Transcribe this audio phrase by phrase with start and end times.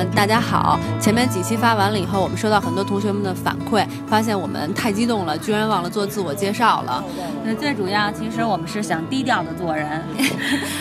[0.00, 0.80] 嗯，大家好。
[0.98, 7.04] 前面几期发完了以后，我们收到很多同学们的反馈，发现我们太激动了，居然忘了做自我介绍了。
[7.44, 10.02] 那最主要，其实我们是想低调的做人。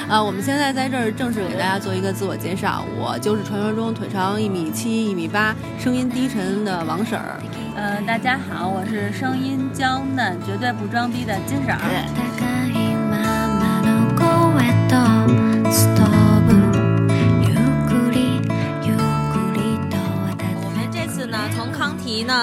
[0.07, 7.41] 啊， 我们现在在这儿正式给大家做一个自我介绍，我就是传说中腿长一米七、一米八、声音低沉的王婶儿。
[7.75, 12.58] 嗯，大家好，我是声音娇嫩、绝对不装逼的金婶儿。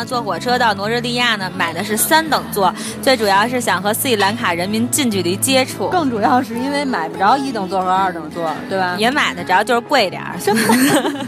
[0.06, 8.95] 坐火车到挪日利亚呢，买的是三等座，最主要是想和斯里兰卡人民近距离接触，更主要是因为买不着一等座和二等座，对吧？
[8.98, 10.37] 也买得着，就是贵点儿。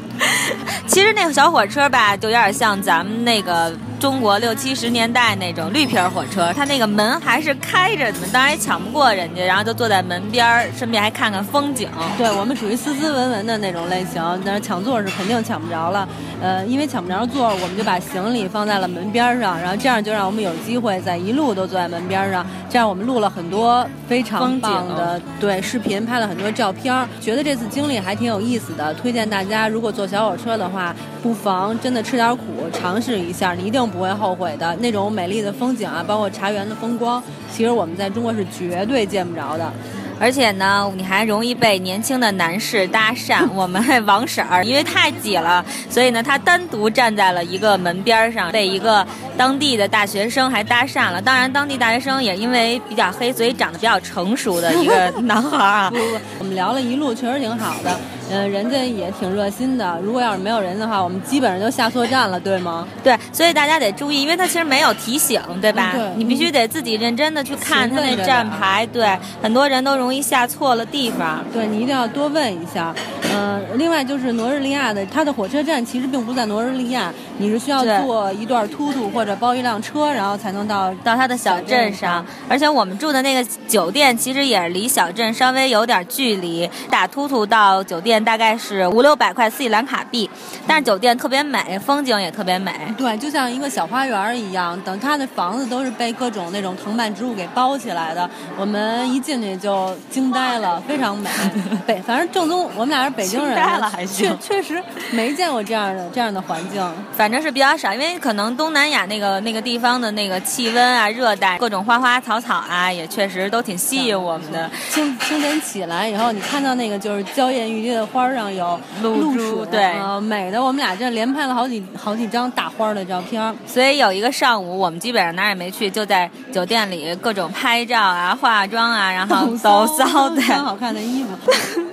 [0.87, 11.89] 其实那个小火车吧，就有点像咱们那个中国六七十年代那种绿皮火车，它那个门还是开着的，当然也抢不过人家，然后就坐在门边儿，顺便还看看风景。
[12.16, 16.08] 对我们属于斯斯文文的那种类型，但是抢座是肯定抢不着了。
[16.41, 22.47] 呃，因为抢不着座，我们就把行李放在了门边上，然后这样就让我们有机会在一路都坐在门边上。
[22.70, 28.95] 这样我们录了很多非常棒的对视频，拍了很多照片，觉得这次经历还挺有意思的。
[28.95, 34.77] 推荐大家如果坐小火车的话，不妨真的吃点苦，尝试一下，你一定不会后悔的。
[34.77, 37.22] 那种美丽的风景啊，包括茶园的风光，
[37.53, 39.72] 其实我们在中国是绝对见不着的。
[40.20, 43.48] 而且呢，你还容易被年轻的男士搭讪。
[43.55, 51.23] 我们王婶儿因为太挤了，所以呢，她单独站在了一个门边上，被一个当地的大学生还搭讪了。
[51.23, 55.92] 当然，当地大学生也因为比较黑，所以长得比较成熟的一个男孩啊。
[56.41, 57.97] 我们聊了一路，确实挺好的。
[58.31, 59.98] 嗯，人家也挺热心的。
[60.03, 62.87] 如果要是没有人的话，我们基本上就下错站了，对吗？
[63.03, 65.93] 对，所以大家得注意，因为他其实没有提醒，对吧？
[65.95, 68.87] 对，你必须得自己认真的去看他那站牌。
[68.93, 71.45] 对，很多人都容易下错了地方。
[71.53, 72.95] 对你一定要多问一下。
[73.31, 82.25] 嗯，另外就是挪日利亚的，它的火车站其实并不在挪日利亚，你是需要坐一段突突或者包一辆车，然后才能到到它的小镇上。
[82.48, 88.17] 而且我们住的那个酒店其实也是离小镇稍微有点距离，打突突到酒店。
[88.23, 90.29] 大概是五六百块斯里兰卡币，
[90.67, 92.73] 但是酒店特别美，风景也特别美。
[92.96, 94.79] 对，就像一个小花园一样。
[94.83, 101.28] 等它的房子都是被各种那种藤蔓植物给包起来的，我们一进去就惊呆了，非常美。
[101.86, 103.58] 北，反正正宗，我们俩是北京人，
[104.07, 107.92] 确确实没见过这样的这样的环境，反正是比较少。
[107.92, 114.70] 因为可能东南亚那个那个地方的那个气温啊，热带各种花花草草啊，也确实都挺吸引我们的。
[114.90, 118.08] 清清晨起来以后，你看到那个就是娇艳欲滴的。
[118.08, 120.63] 花上有露珠，对，美的。
[120.63, 131.31] 我们俩这连拍了好几好几张大花的照片，所以有一个上午，我们基本上哪儿也没去，就在酒店里各种拍照啊、化妆啊，然后 抖骚的，穿好看的衣服。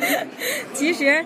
[0.72, 1.24] 其实。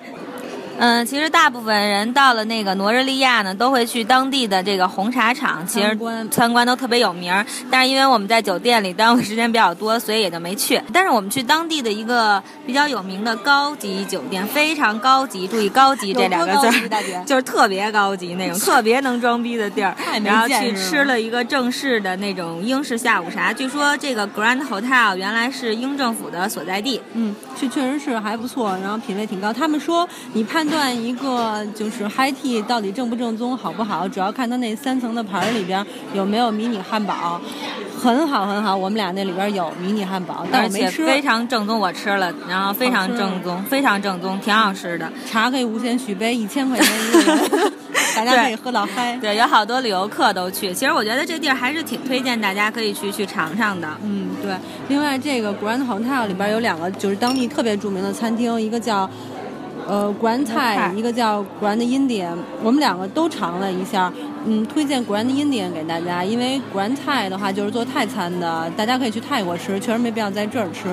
[0.82, 5.96] 嗯，其实大部分人到了那个挪日利亚呢，都会去当地的这个红茶厂，其实
[6.28, 7.46] 参观都特别有名儿。
[7.70, 10.82] 但是因为我们在酒店里耽误时间比较多，所以也就没去。
[10.92, 16.88] 但是我们去当地的一个比较有名的高级酒店，非常高级，注意“高级”这两个字，
[17.24, 19.94] 就是特别高级那种， 特别能装逼的地儿。
[20.24, 23.52] 然后去吃了一个正式的那种英式下午茶。
[23.52, 27.00] 据说这个 Grand Hotel 原来是英政府的所在地。
[27.12, 29.52] 嗯，是确实是还不错，然后品味挺高。
[29.52, 30.71] 他们说你判。
[30.72, 35.84] 判断一个就是 High Tea 到底正不正宗好不好，主要看它那三层的盘儿里边
[36.14, 37.38] 有没有迷你汉堡，
[38.00, 38.74] 很好很好。
[38.74, 41.04] 我们俩那里边有迷你汉堡，但是没吃。
[41.06, 45.12] 非常正宗，我吃了，然后非常正宗，非常正宗，挺好吃的。
[45.30, 47.72] 茶可以无限续杯，一千块钱一个人，
[48.16, 49.14] 大家可以喝到嗨。
[49.18, 50.72] 对，有好多旅游客都去。
[50.72, 53.86] 其实我觉得这地儿还是挺推荐大家可以去去尝尝的。
[54.02, 54.54] 嗯，对。
[54.88, 59.08] 另外，这个 Grand Hotel 里边有两个就是当地特别著名的餐厅，一个叫。
[59.88, 64.12] 呃，Grand Thai，一个叫 Grand Indian，我们两个都尝了一下。
[64.44, 66.96] 嗯，推荐 Grand Indian 给大家，因为 Grand
[67.38, 70.88] 话就是做泰餐的，大家可以去泰国吃，确实没必要在这儿吃。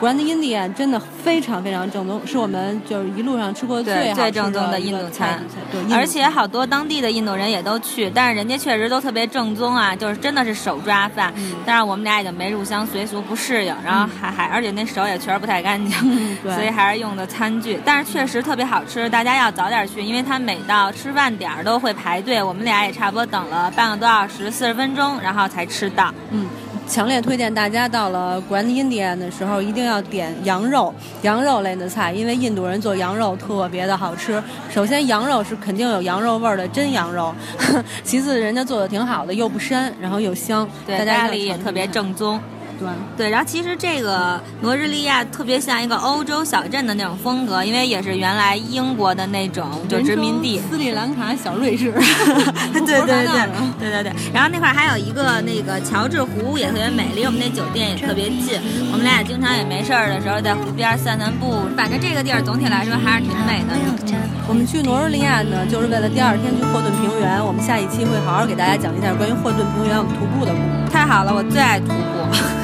[0.00, 5.44] Grand Indian 真的非常非常正宗，是我们就是一路上吃过最最正宗的印度餐。
[5.70, 11.32] 对，而且好多当地的印度人也都去，但是人家确实都特别正宗啊，就是真的是手抓饭。
[11.66, 17.78] 但是我们俩已经没入乡随俗，不适应，然后还还而且那手也确实不太干净，所以还是用的餐具。
[17.84, 22.42] 但是确实特别好吃，大家要早点去，因为它每到吃饭点儿都会排队。
[22.42, 22.93] 我们俩也。
[22.94, 26.12] 差不多等了半个多小时，四十分钟，然后才吃到。
[26.30, 26.46] 嗯，
[26.86, 34.42] 强烈推荐大家到了 Grand Indian 的时候，一定要点羊肉，羊肉类的菜，因为印度人做羊肉特别的好吃。
[34.70, 37.34] 首先，羊肉是肯定有羊肉味儿的真羊肉；
[38.04, 40.68] 其次，人家做的挺好的，又不膻，然后又香。
[40.86, 42.40] 对，家里也特别正宗。
[42.78, 51.92] 对对，然后其实这个罗日利亚特别像一个欧洲小镇的那种风格，因为也是原来英国的那种就殖民地，斯里兰卡小瑞士。
[52.72, 53.26] 对对对
[53.78, 54.12] 对对对。
[54.32, 58.60] 然后那块还有一个那个乔治湖也特别美，离我们那酒店也特别近，
[58.92, 61.62] 我们俩经常也没事儿的时候在湖边散散步。
[61.76, 63.74] 反正这个地儿总体来说还是挺美的。
[64.46, 67.42] 我们去罗日利亚呢，就是为了第二天去霍顿平原。
[67.44, 70.92] 我们下一期会好好给大家讲一下关于霍顿平原我们徒步的故事。
[70.92, 71.92] 太好了，我最爱徒步。
[71.92, 72.34] 好，拜拜。
[72.34, 72.63] 还太好了，我最爱